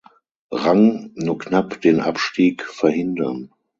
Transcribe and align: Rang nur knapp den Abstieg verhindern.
Rang 0.51 1.11
nur 1.13 1.37
knapp 1.37 1.79
den 1.81 1.99
Abstieg 2.01 2.63
verhindern. 2.65 3.51